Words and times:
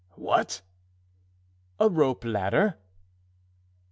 "What?" 0.15 0.63
"A 1.79 1.87
rope 1.87 2.25
ladder." 2.25 2.79